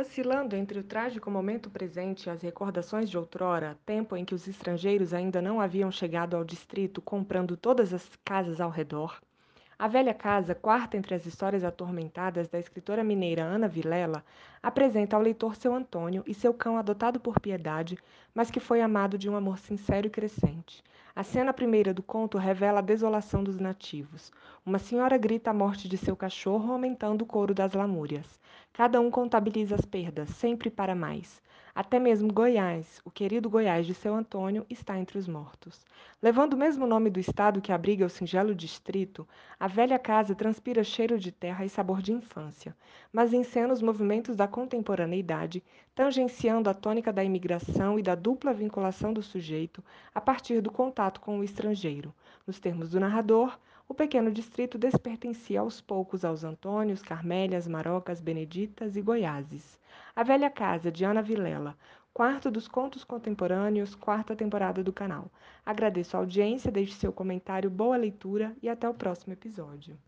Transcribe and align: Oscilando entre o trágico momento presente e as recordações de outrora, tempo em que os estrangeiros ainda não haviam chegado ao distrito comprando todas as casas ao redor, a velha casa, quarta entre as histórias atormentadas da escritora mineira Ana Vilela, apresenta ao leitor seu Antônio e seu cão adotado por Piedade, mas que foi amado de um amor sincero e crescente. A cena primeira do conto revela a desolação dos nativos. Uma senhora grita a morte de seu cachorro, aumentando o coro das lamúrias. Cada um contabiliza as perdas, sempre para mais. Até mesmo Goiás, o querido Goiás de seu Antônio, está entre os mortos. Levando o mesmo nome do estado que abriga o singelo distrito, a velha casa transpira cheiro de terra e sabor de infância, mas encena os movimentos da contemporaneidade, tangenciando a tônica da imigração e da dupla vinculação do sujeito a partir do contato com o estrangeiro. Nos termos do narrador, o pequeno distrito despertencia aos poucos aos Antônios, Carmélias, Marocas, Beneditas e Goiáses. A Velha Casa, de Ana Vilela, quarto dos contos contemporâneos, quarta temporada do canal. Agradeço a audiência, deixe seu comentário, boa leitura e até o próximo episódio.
Oscilando 0.00 0.56
entre 0.56 0.78
o 0.78 0.82
trágico 0.82 1.30
momento 1.30 1.68
presente 1.68 2.24
e 2.24 2.30
as 2.30 2.40
recordações 2.40 3.10
de 3.10 3.18
outrora, 3.18 3.78
tempo 3.84 4.16
em 4.16 4.24
que 4.24 4.34
os 4.34 4.48
estrangeiros 4.48 5.12
ainda 5.12 5.42
não 5.42 5.60
haviam 5.60 5.92
chegado 5.92 6.34
ao 6.34 6.42
distrito 6.42 7.02
comprando 7.02 7.54
todas 7.54 7.92
as 7.92 8.08
casas 8.24 8.62
ao 8.62 8.70
redor, 8.70 9.20
a 9.80 9.88
velha 9.88 10.12
casa, 10.12 10.54
quarta 10.54 10.98
entre 10.98 11.14
as 11.14 11.24
histórias 11.24 11.64
atormentadas 11.64 12.46
da 12.48 12.58
escritora 12.58 13.02
mineira 13.02 13.42
Ana 13.42 13.66
Vilela, 13.66 14.22
apresenta 14.62 15.16
ao 15.16 15.22
leitor 15.22 15.56
seu 15.56 15.74
Antônio 15.74 16.22
e 16.26 16.34
seu 16.34 16.52
cão 16.52 16.76
adotado 16.76 17.18
por 17.18 17.40
Piedade, 17.40 17.96
mas 18.34 18.50
que 18.50 18.60
foi 18.60 18.82
amado 18.82 19.16
de 19.16 19.30
um 19.30 19.34
amor 19.34 19.58
sincero 19.58 20.06
e 20.06 20.10
crescente. 20.10 20.84
A 21.16 21.22
cena 21.22 21.50
primeira 21.54 21.94
do 21.94 22.02
conto 22.02 22.36
revela 22.36 22.80
a 22.80 22.82
desolação 22.82 23.42
dos 23.42 23.58
nativos. 23.58 24.30
Uma 24.66 24.78
senhora 24.78 25.16
grita 25.16 25.48
a 25.48 25.54
morte 25.54 25.88
de 25.88 25.96
seu 25.96 26.14
cachorro, 26.14 26.74
aumentando 26.74 27.22
o 27.22 27.26
coro 27.26 27.54
das 27.54 27.72
lamúrias. 27.72 28.38
Cada 28.74 29.00
um 29.00 29.10
contabiliza 29.10 29.76
as 29.76 29.86
perdas, 29.86 30.28
sempre 30.28 30.68
para 30.68 30.94
mais. 30.94 31.40
Até 31.80 31.98
mesmo 31.98 32.30
Goiás, 32.30 33.00
o 33.06 33.10
querido 33.10 33.48
Goiás 33.48 33.86
de 33.86 33.94
seu 33.94 34.14
Antônio, 34.14 34.66
está 34.68 34.98
entre 34.98 35.16
os 35.16 35.26
mortos. 35.26 35.86
Levando 36.20 36.52
o 36.52 36.56
mesmo 36.58 36.86
nome 36.86 37.08
do 37.08 37.18
estado 37.18 37.62
que 37.62 37.72
abriga 37.72 38.04
o 38.04 38.10
singelo 38.10 38.54
distrito, 38.54 39.26
a 39.58 39.66
velha 39.66 39.98
casa 39.98 40.34
transpira 40.34 40.84
cheiro 40.84 41.18
de 41.18 41.32
terra 41.32 41.64
e 41.64 41.70
sabor 41.70 42.02
de 42.02 42.12
infância, 42.12 42.76
mas 43.10 43.32
encena 43.32 43.72
os 43.72 43.80
movimentos 43.80 44.36
da 44.36 44.46
contemporaneidade, 44.46 45.64
tangenciando 45.94 46.68
a 46.68 46.74
tônica 46.74 47.10
da 47.10 47.24
imigração 47.24 47.98
e 47.98 48.02
da 48.02 48.14
dupla 48.14 48.52
vinculação 48.52 49.14
do 49.14 49.22
sujeito 49.22 49.82
a 50.14 50.20
partir 50.20 50.60
do 50.60 50.70
contato 50.70 51.18
com 51.18 51.38
o 51.38 51.44
estrangeiro. 51.44 52.12
Nos 52.46 52.60
termos 52.60 52.90
do 52.90 53.00
narrador, 53.00 53.58
o 53.90 53.94
pequeno 53.94 54.30
distrito 54.30 54.78
despertencia 54.78 55.58
aos 55.58 55.80
poucos 55.80 56.24
aos 56.24 56.44
Antônios, 56.44 57.02
Carmélias, 57.02 57.66
Marocas, 57.66 58.20
Beneditas 58.20 58.94
e 58.94 59.02
Goiáses. 59.02 59.80
A 60.14 60.22
Velha 60.22 60.48
Casa, 60.48 60.92
de 60.92 61.04
Ana 61.04 61.20
Vilela, 61.20 61.76
quarto 62.14 62.52
dos 62.52 62.68
contos 62.68 63.02
contemporâneos, 63.02 63.96
quarta 63.96 64.36
temporada 64.36 64.84
do 64.84 64.92
canal. 64.92 65.28
Agradeço 65.66 66.16
a 66.16 66.20
audiência, 66.20 66.70
deixe 66.70 66.92
seu 66.92 67.12
comentário, 67.12 67.68
boa 67.68 67.96
leitura 67.96 68.54
e 68.62 68.68
até 68.68 68.88
o 68.88 68.94
próximo 68.94 69.32
episódio. 69.32 69.98